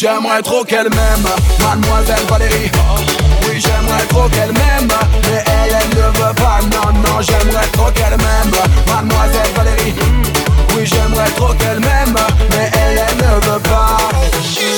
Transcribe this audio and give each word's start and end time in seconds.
J'aimerais 0.00 0.42
trop 0.42 0.62
qu'elle 0.62 0.88
m'aime, 0.90 1.26
mademoiselle 1.60 2.24
Valérie. 2.30 2.70
Oui 3.48 3.60
j'aimerais 3.60 4.06
trop 4.08 4.28
qu'elle 4.28 4.52
m'aime 4.52 4.88
Mais 5.24 5.42
elle, 5.44 5.74
elle 5.74 5.98
ne 5.98 6.04
veut 6.04 6.34
pas, 6.36 6.60
non, 6.70 6.92
non 7.00 7.20
J'aimerais 7.20 7.66
trop 7.72 7.90
qu'elle 7.90 8.16
m'aime, 8.16 8.54
mademoiselle 8.86 9.50
Valérie. 9.56 9.94
Oui 10.76 10.86
j'aimerais 10.86 11.30
trop 11.30 11.52
qu'elle 11.54 11.80
m'aime 11.80 12.16
Mais 12.50 12.70
elle, 12.74 13.02
elle 13.08 13.16
ne 13.16 13.40
veut 13.44 13.58
pas. 13.58 13.98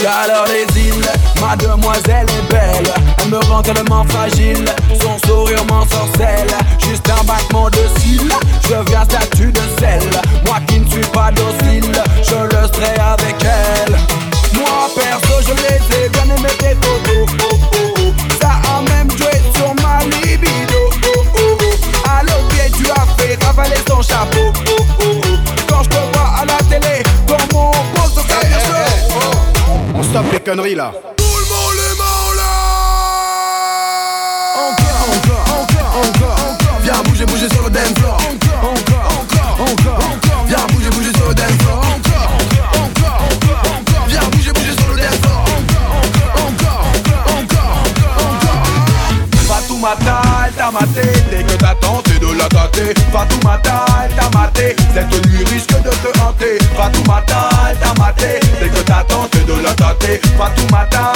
Chaleur 0.01 0.47
des 0.47 0.81
îles, 0.81 1.09
ma 1.39 1.55
demoiselle 1.55 2.27
est 2.27 2.51
belle. 2.51 2.95
Elle 3.19 3.29
me 3.29 3.41
rend 3.41 3.61
tellement 3.61 4.07
fragile 4.09 4.65
Son 5.03 5.19
sourire 5.29 5.67
m'ensorcelle. 5.67 6.49
Juste 6.79 7.07
un 7.11 7.23
battement 7.25 7.69
de 7.69 8.01
cils 8.01 8.33
Je 8.63 8.69
deviens 8.69 9.05
statue 9.05 9.53
de 9.53 9.61
sel. 9.79 10.01
Moi 10.47 10.61
qui 10.67 10.81
ne 10.81 10.89
suis 10.89 11.07
pas 11.13 11.31
docile 11.31 11.93
Je 12.23 12.37
le 12.37 12.67
serai 12.73 12.99
avec 12.99 13.37
elle 13.45 14.20
moi 14.55 14.89
perso 14.95 15.41
je 15.47 15.55
les 15.63 16.05
ai 16.05 16.09
bien 16.09 16.25
aimé 16.37 16.49
tes 16.59 16.75
photos 16.83 17.29
oh, 17.43 17.59
oh, 17.75 17.95
oh. 17.99 18.13
Ça 18.41 18.51
a 18.77 18.83
même 18.83 19.11
joué 19.17 19.31
sur 19.55 19.75
ma 19.83 19.99
libido 20.05 20.79
oh, 21.07 21.25
oh, 21.35 21.57
oh. 21.61 21.75
Tu 22.77 22.91
as 22.91 23.07
fait 23.19 23.43
ravaler 23.45 23.81
ton 23.85 24.01
chapeau 24.03 24.53
oh, 24.69 24.77
oh, 24.79 25.05
oh. 25.05 25.37
Quand 25.69 25.83
je 25.83 25.89
te 25.91 25.97
vois 25.97 26.33
à 26.41 26.45
la 26.45 26.57
télé 26.69 27.03
Comment 27.27 27.71
on 27.71 27.99
pose 28.01 28.13
sur 28.13 28.25
hey, 28.31 28.47
hey, 28.47 28.53
hey. 28.53 29.93
On 29.95 30.03
stoppe 30.03 30.33
les 30.33 30.41
conneries 30.41 30.75
là 30.75 30.93
t'a 50.71 50.81
maté 50.81 51.03
Dès 51.31 51.43
que 51.43 51.57
t'as 51.59 51.75
tenté 51.75 52.19
de 52.19 52.39
la 52.39 52.49
tâter. 52.49 52.95
Fatoumata, 53.13 53.85
elle 54.05 54.15
t'a 54.15 54.39
maté 54.39 54.77
Cette 54.95 55.27
nuit 55.27 55.45
risque 55.45 55.71
de 55.83 55.91
te 55.91 56.19
hanter. 56.21 56.59
Fatoumata, 56.77 57.49
elle 57.71 57.79
t'a 57.79 57.95
maté 58.03 58.41
Dès 58.61 58.69
que 58.69 58.83
t'as 58.83 59.05
tenté 59.05 59.41
de 59.41 59.63
la 59.63 59.75
tâter. 59.75 60.21
Fatoumata, 60.39 61.13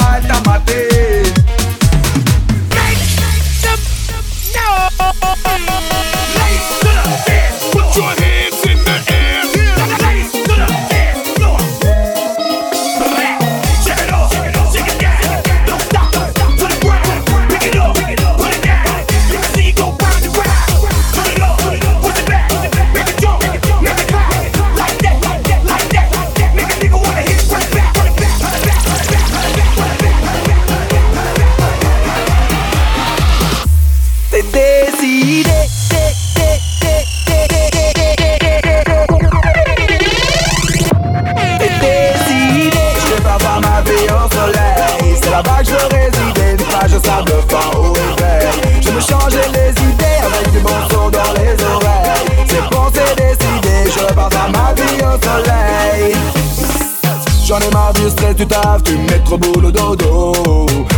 J'en 57.55 57.61
ai 57.61 57.71
marre 57.71 57.93
du 57.93 58.09
stress 58.09 58.35
du 58.35 58.45
taf, 58.45 58.83
tu 58.83 58.97
me 58.97 59.09
mets 59.09 59.23
trop 59.23 59.37
boulot 59.37 59.71
dodo. 59.71 60.33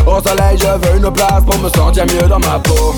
Au 0.07 0.21
soleil 0.27 0.57
je 0.57 0.65
veux 0.65 0.97
une 0.97 1.11
place 1.11 1.43
pour 1.45 1.55
me 1.59 1.69
sentir 1.69 2.03
mieux 2.07 2.27
dans 2.27 2.39
ma 2.39 2.57
peau. 2.57 2.95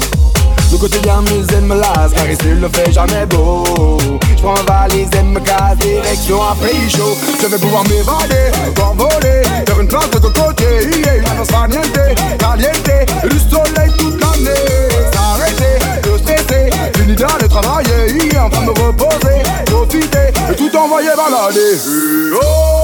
Le 0.72 0.78
quotidien 0.78 1.20
musée 1.24 1.60
me 1.60 1.76
lasse 1.76 2.14
car 2.16 2.30
ici 2.30 2.46
il 2.46 2.62
ne 2.62 2.70
fait 2.70 2.90
jamais 2.90 3.26
beau. 3.26 3.98
Je 4.38 4.42
prends 4.42 4.54
valise 4.66 5.10
et 5.14 5.24
me 5.24 5.42
casse 5.42 5.78
direction 5.78 6.40
un 6.42 6.56
pays 6.56 6.90
chaud 6.90 7.18
Je 7.42 7.48
vais 7.48 7.58
pouvoir 7.58 7.84
m'évader, 7.84 8.50
voler 8.96 9.42
Faire 9.68 9.82
une 9.82 9.88
place 9.90 10.10
de 10.10 10.20
côté, 10.20 10.66
yeah, 10.98 11.68
niente, 11.68 12.38
caliente 12.38 13.30
Du 13.30 13.40
soleil 13.40 13.92
toute 13.98 14.22
l'année. 14.22 15.12
S'arrêter, 15.12 15.80
de 16.04 16.18
stresser, 16.18 16.70
fini 16.96 17.14
d'aller 17.14 17.50
travailler. 17.50 18.32
Yeah, 18.32 18.46
En 18.46 18.50
train 18.50 18.62
de 18.62 18.68
me 18.68 18.86
reposer, 18.86 19.44
profiter 19.66 20.32
et 20.50 20.56
tout 20.56 20.78
envoyer 20.78 21.10
balader 21.10 22.79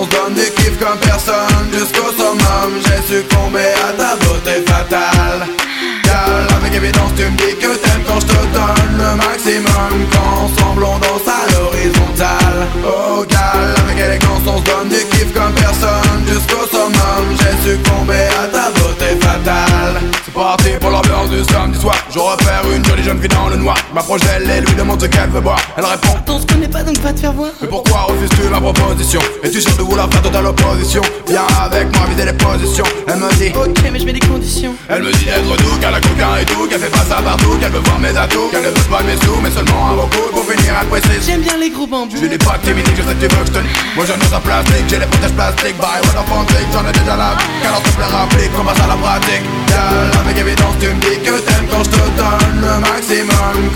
on 0.00 0.04
se 0.04 0.10
donne 0.10 0.34
du 0.34 0.50
kiff 0.52 0.78
comme 0.78 0.98
personne 0.98 1.68
Jusqu'au 1.72 2.10
summum, 2.12 2.70
j'ai 2.84 3.14
succombé 3.14 3.60
à 3.88 3.92
ta 3.92 4.16
beauté 4.16 4.62
fatale 4.66 5.46
Gal, 6.04 6.46
avec 6.56 6.74
évidence 6.74 7.12
tu 7.16 7.24
me 7.24 7.36
dis 7.36 7.56
que 7.56 7.76
t'aimes 7.76 8.02
quand 8.06 8.20
je 8.20 8.26
te 8.26 8.40
donne 8.52 8.98
le 8.98 9.16
maximum. 9.16 9.92
Quand 10.12 10.44
ensemble 10.44 10.84
on 10.84 10.98
danse 10.98 11.28
à 11.28 11.52
l'horizontale 11.52 12.66
Oh 12.84 13.24
gal, 13.28 13.74
avec 13.84 13.98
élégance 13.98 14.42
on 14.46 14.58
se 14.58 14.64
donne 14.64 14.88
du 14.88 15.04
kiff 15.10 15.32
comme 15.34 15.52
personne 15.52 16.24
Jusqu'au 16.26 16.49
m'approche 23.94 24.20
d'elle 24.20 24.50
et 24.50 24.60
lui 24.60 24.74
demande 24.74 25.00
ce 25.00 25.06
qu'elle 25.06 25.30
veut 25.30 25.40
boire. 25.40 25.60
Elle 25.76 25.84
répond 25.84 26.16
On 26.28 26.40
se 26.40 26.46
connaît 26.46 26.68
pas 26.68 26.82
donc 26.82 26.98
va 26.98 27.12
te 27.12 27.20
faire 27.20 27.32
voir. 27.32 27.50
Mais 27.60 27.68
pourquoi 27.68 28.02
refuses-tu 28.02 28.48
ma 28.48 28.60
proposition? 28.60 29.20
Es-tu 29.42 29.60
sûr 29.60 29.76
de 29.76 29.82
vouloir 29.82 30.08
faire 30.10 30.22
totale 30.22 30.46
opposition? 30.46 31.02
Viens 31.28 31.46
avec 31.62 31.94
moi 31.96 32.06
vider 32.08 32.24
les 32.24 32.32
positions. 32.32 32.84
Elle 33.06 33.16
me 33.16 33.32
dit 33.34 33.52
Ok 33.56 33.78
mais 33.92 33.98
je 33.98 34.04
mets 34.04 34.12
des 34.12 34.26
conditions. 34.26 34.74
Elle 34.88 35.02
me 35.02 35.12
dit 35.12 35.24
d'être 35.24 35.56
doux, 35.62 35.76
qu'elle 35.80 35.94
a 35.94 36.00
coquin 36.00 36.36
et 36.40 36.44
tout 36.44 36.66
Qu'elle 36.68 36.80
fait 36.80 36.90
pas 36.90 37.04
ça 37.04 37.22
partout, 37.22 37.56
qu'elle 37.60 37.72
veut 37.72 37.80
voir 37.80 37.98
mes 37.98 38.16
atouts 38.16 38.48
Qu'elle 38.50 38.62
ne 38.62 38.68
veut 38.68 38.90
pas 38.90 39.02
mes 39.02 39.16
sous, 39.24 39.40
mais 39.42 39.50
seulement 39.50 39.88
un 39.90 39.94
beaucoup 39.94 40.30
Pour 40.32 40.44
finir 40.44 40.74
elle 40.80 40.88
précise 40.88 41.26
J'aime 41.26 41.42
bien 41.42 41.56
les 41.58 41.70
gros 41.70 41.86
bambous. 41.86 42.16
Je 42.20 42.26
n'ai 42.26 42.38
pas 42.38 42.58
timide, 42.62 42.86
je 42.96 43.02
sais 43.02 43.14
que 43.14 43.26
tu 43.26 43.34
veux 43.34 43.42
que 43.42 43.48
je 43.48 43.52
te 43.52 43.60
Moi 43.96 44.04
je 44.06 44.12
nous 44.12 44.34
en 44.34 44.40
plastique, 44.40 44.84
j'ai 44.88 44.98
les 44.98 45.06
protèges 45.06 45.32
plastiques. 45.32 45.78
Bye, 45.78 46.00
what 46.04 46.20
the 46.20 46.28
fantique, 46.28 46.68
j'en 46.72 46.86
ai 46.88 46.92
déjà 46.92 47.16
la 47.16 47.36
Car 47.62 47.78
on 47.78 47.84
se 47.84 48.60
on 48.60 48.64
passe 48.64 48.80
à 48.80 48.86
la 48.86 48.96
pratique 48.96 49.59
Girl, 49.70 50.10
avec 50.20 50.38
évidence 50.38 50.76
tu 50.80 50.88
me 50.88 51.00
dis 51.00 51.18
que 51.22 51.38
t'aimes 51.38 51.68
quand 51.70 51.84
je 51.84 51.90
te 51.90 52.04
donne 52.18 52.60
le 52.60 52.80
maximum 52.80 53.70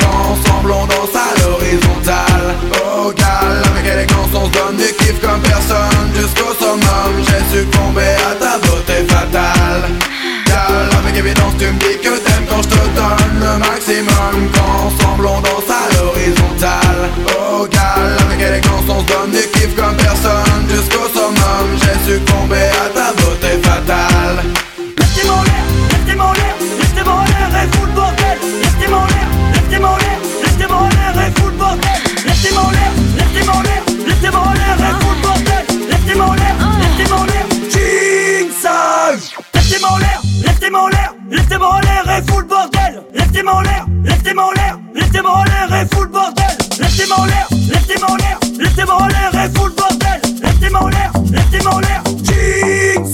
lève 41.31 41.47
tes 41.47 41.59
mains 41.59 41.67
en 41.67 41.81
l'air 41.81 42.19
et 42.19 42.31
fous 42.31 42.41
le 42.41 42.47
bordel. 42.47 43.03
Lève 43.15 43.31
tes 43.31 43.43
mains 43.43 43.53
en 43.53 43.61
l'air, 43.61 43.87
lève 44.05 44.23
tes 44.23 44.35
mains 44.35 44.43
en 44.43 44.53
l'air, 44.53 44.79
lève 44.95 45.11
tes 45.11 45.21
en 45.21 45.45
l'air 45.45 45.83
et 45.83 45.95
fous 45.95 46.03
le 46.03 46.09
bordel. 46.09 46.45
Lève 46.81 46.97
tes 46.97 47.07
mains 47.07 47.17
en 47.17 47.25
l'air, 47.25 47.49
lève 47.69 47.87
tes 47.87 48.01
mains 48.01 48.07
en 48.09 48.17
l'air, 48.17 48.39
lève 48.59 48.75
tes 48.75 48.83
en 48.83 49.07
l'air 49.07 49.45
et 49.45 49.59
fous 49.59 49.67
le 49.67 49.75
bordel. 49.75 50.21
Lève 50.43 50.59
tes 50.59 50.71
mains 50.71 50.81
en 50.81 50.89
l'air, 50.89 51.13
lève 51.31 51.51
tes 51.51 51.67
en 51.67 51.79
l'air. 51.81 52.03
Jig 52.23 53.05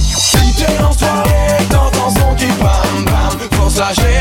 Si 0.00 0.54
t'es 0.56 0.82
en 0.82 0.92
soirée, 0.92 1.64
t'entends 1.70 2.10
son 2.10 2.34
qui 2.36 2.46
bam 2.46 3.04
bam, 3.04 3.48
pour 3.50 3.70
s'agir. 3.70 4.17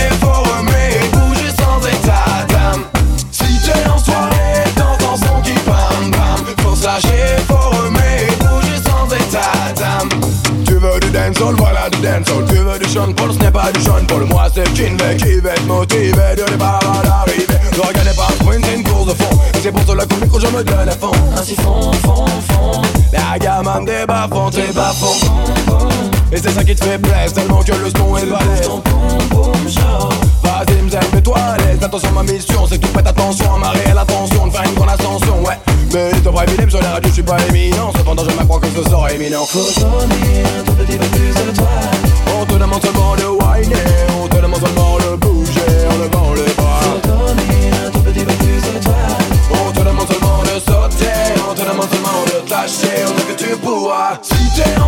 Sean 12.98 13.14
Paul, 13.14 13.32
ce 13.32 13.38
n'est 13.38 13.52
pas 13.52 13.72
du 13.72 13.80
Sean 13.82 14.04
Paul. 14.08 14.26
Moi 14.26 14.48
c'est 14.52 14.64
Kinvey 14.74 15.18
qui 15.18 15.40
va 15.40 15.52
être 15.52 15.68
motivé 15.68 16.12
de 16.36 16.52
départ 16.52 16.80
à 16.82 17.04
l'arrivée 17.06 17.46
Ne 17.74 17.88
regardez 17.88 18.16
pas 18.18 18.28
sprint, 18.42 18.66
c'est 18.66 18.76
une 18.76 18.84
course 18.84 19.06
de 19.06 19.14
fond. 19.14 19.38
Et 19.54 19.60
c'est 19.62 19.72
pour 19.72 19.84
cela 19.84 20.04
micro 20.20 20.40
je 20.40 20.48
me 20.48 20.64
donne 20.64 20.90
à 20.90 20.92
fond. 20.94 21.12
Ainsi 21.38 21.54
fond, 21.58 21.92
fond, 22.04 22.26
fond. 22.50 22.82
La 23.14 23.38
gamme 23.38 23.86
des 23.86 24.04
bas 24.08 24.28
fonds, 24.32 24.50
t'es 24.50 24.74
bas 24.74 24.94
fonds 24.96 25.88
Et 26.32 26.38
c'est 26.38 26.50
ça 26.50 26.64
qui 26.64 26.74
te 26.74 26.84
fait 26.84 26.98
plaisir 26.98 27.34
tellement 27.34 27.62
que 27.62 27.72
le 27.72 27.92
son 27.96 28.18
est 28.18 28.26
balèze. 28.26 28.68
Vas-y 30.42 30.82
Mzem, 30.82 31.00
mets-toi 31.14 31.38
à 31.38 31.58
l'aise. 31.58 31.78
Attention 31.84 32.12
ma 32.14 32.24
mission 32.24 32.66
c'est 32.68 32.80
que 32.80 32.88
tu 32.88 32.92
prêtes 32.94 33.08
attention 33.08 33.54
à 33.54 33.60
ma 33.60 33.70
réelle 33.70 33.98
attention 34.00 34.48
De 34.48 34.52
faire 34.52 34.64
une 34.64 34.74
grande 34.74 34.90
ascension, 34.90 35.44
ouais. 35.44 35.60
Mais 35.94 36.10
il 36.14 36.24
devrait 36.24 36.46
évidemment 36.48 36.72
sur 36.72 36.82
les 36.82 36.88
radios 36.88 37.10
je 37.10 37.14
suis 37.14 37.22
pas 37.22 37.38
éminent. 37.48 37.92
Cependant 37.96 38.24
je 38.28 38.36
m'accrois 38.36 38.60
que 38.60 38.70
ce 38.76 38.90
sera 38.90 39.14
éminent. 39.14 39.46
Faut 39.46 39.60
donner 39.60 40.42
un 40.60 40.64
tout 40.64 40.74
petit 40.74 40.98
peu 40.98 41.06
plus 41.06 41.52
de 41.52 41.56
toi 41.56 41.68
te 42.57 42.63
demande 42.63 42.81
seulement 42.81 43.15
de 43.15 43.25
whiner. 43.25 43.75
On 44.19 44.27
te 44.27 44.42
demande 44.42 44.59
seulement 44.59 44.98
de 44.98 45.15
bouger. 45.18 45.62
En 45.92 45.98
levant 45.98 46.33
les 46.33 46.54
bras 46.54 46.80
tout 47.94 48.00
petit 48.00 48.25
toi 48.81 48.95
On 49.51 49.71
te 49.71 49.80
demande 49.80 50.07
seulement 50.07 50.42
de 50.44 50.59
sauter. 50.59 51.13
On 51.50 51.54
te 51.54 51.62
demande 51.62 51.89
seulement 51.92 52.24
de 52.25 52.50
lâcher. 52.50 53.06
On 53.06 53.18
sait 53.18 53.33
que 53.33 53.44
tu 53.44 53.57
pourras. 53.57 54.18
Si 54.21 54.36
t'es 54.56 54.80
en 54.80 54.87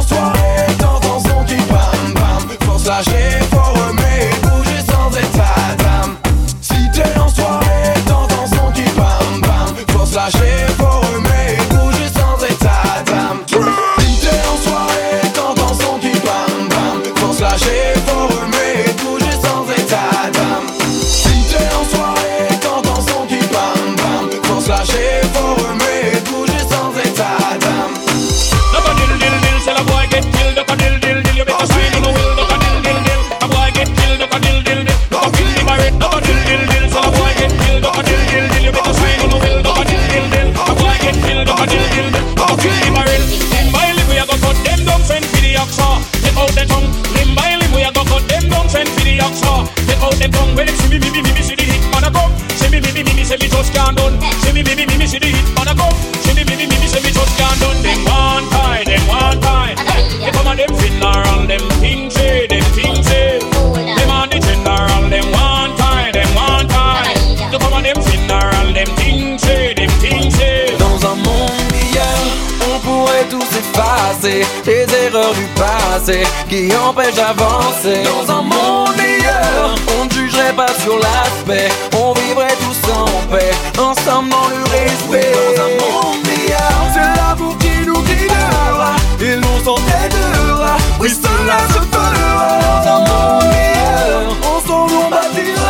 Les 74.22 74.86
erreurs 75.06 75.34
du 75.34 75.46
passé 75.56 76.24
qui 76.50 76.70
empêchent 76.76 77.16
d'avancer. 77.16 78.04
Dans 78.04 78.34
un 78.34 78.42
monde 78.42 78.96
meilleur, 78.98 79.76
on 79.98 80.06
ne 80.06 80.10
jugerait 80.12 80.52
pas 80.54 80.68
sur 80.84 80.98
l'aspect. 80.98 81.70
On 81.98 82.12
vivrait 82.14 82.56
tous 82.60 82.92
en 82.92 83.06
paix, 83.32 83.52
ensemble 83.78 84.30
dans 84.30 84.50
le 84.50 84.62
respect. 84.64 85.32
Dans 85.56 85.64
un 85.64 85.70
monde 85.80 86.22
meilleur, 86.26 86.82
c'est 86.94 87.16
l'amour 87.22 87.58
qui 87.60 87.86
nous 87.86 88.02
guidera. 88.02 88.96
Et 89.22 89.36
l'on 89.38 89.64
s'en 89.64 89.78
aidera, 90.04 90.76
oui 91.00 91.10
cela 91.10 91.60
se 91.70 91.80
fera. 91.80 92.60
Dans 92.84 92.92
un 92.92 93.00
monde 93.00 93.46
meilleur, 93.54 94.36
ensemble 94.54 94.94
on 95.06 95.10
bâtira 95.10 95.69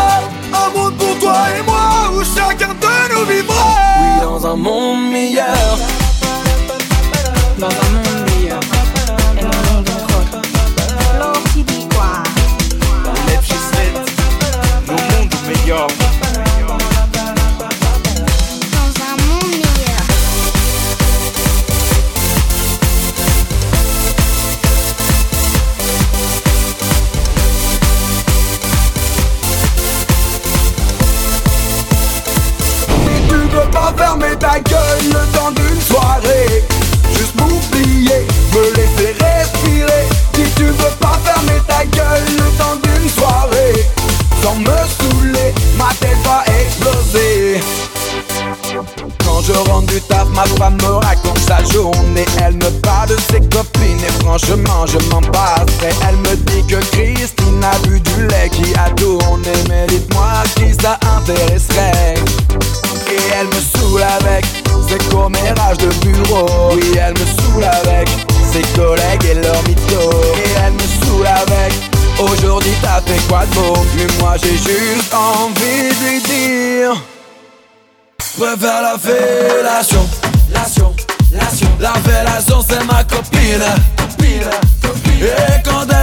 que 56.70 56.80
Christine 56.92 57.64
a 57.64 57.78
bu 57.80 58.00
du 58.00 58.28
lait 58.28 58.50
qui 58.52 58.74
a 58.76 58.90
tourné. 58.92 59.52
Mais 59.68 59.88
dites-moi 59.88 60.44
qui 60.56 60.74
ça 60.82 61.00
intéresserait? 61.18 62.14
Et 63.12 63.22
elle 63.40 63.48
me 63.48 63.62
saoule 63.74 64.04
avec 64.04 64.46
ses 64.88 65.00
commérages 65.10 65.78
de 65.78 65.90
bureau. 66.06 66.72
Oui 66.74 66.92
elle 66.96 67.14
me 67.14 67.26
saoule 67.26 67.64
avec 67.64 68.08
ses 68.54 68.62
collègues 68.80 69.26
et 69.32 69.36
leurs 69.36 69.64
mythos. 69.68 70.22
Et 70.46 70.50
elle 70.64 70.74
me 70.74 71.06
saoule 71.06 71.28
avec 71.28 71.74
Aujourd'hui 72.20 72.74
t'as 72.82 73.02
fait 73.02 73.20
quoi 73.28 73.46
de 73.46 73.56
beau? 73.56 73.78
Mais 73.96 74.08
moi 74.20 74.36
j'ai 74.42 74.58
juste 74.58 75.14
envie 75.14 75.90
de 75.90 76.10
lui 76.10 76.22
dire 76.22 77.02
préfère 78.38 78.82
la 78.82 78.98
fellation, 78.98 80.08
lation, 80.54 80.94
lation. 81.32 81.68
La 81.80 81.94
fellation 81.94 82.64
c'est 82.68 82.84
ma 82.86 83.04
copine, 83.04 83.64
copine, 83.98 84.50
copine. 84.82 85.26
Et 85.26 85.64
quand 85.64 85.86
elle 85.90 85.99